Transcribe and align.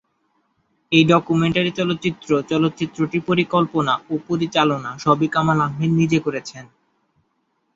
এই 0.91 1.03
ডকুমেন্টারি 1.07 1.71
চলচ্চিত্র 1.71 2.29
চলচ্চিত্রটির 2.49 3.23
পরিকল্পনা, 3.29 3.93
ও 4.09 4.23
পরিচালনা 4.27 4.91
সবই 4.99 5.27
কামাল 5.27 5.59
আহমেদ 5.61 5.91
নিজে 5.99 6.19
করেছেন। 6.25 6.65